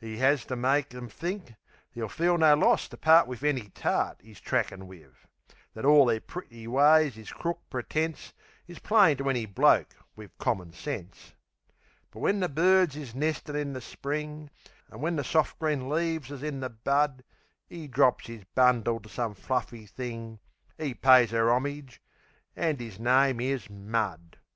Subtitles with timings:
[0.00, 1.54] 'E 'as to make 'em think
[1.96, 5.26] 'e'll feel no loss To part wiv any tart 'e's trackin' wiv.
[5.74, 8.32] That all their pretty ways is crook pretence
[8.68, 11.34] Is plain to any bloke wiv common sense.
[12.12, 14.50] But when the birds is nestin' in the spring,
[14.88, 17.24] An' when the soft green leaves is in the bud,
[17.68, 20.38] 'E drops 'is bundle to some fluffy thing.
[20.78, 21.98] 'E pays 'er 'omage
[22.54, 24.38] an' 'is name is Mud.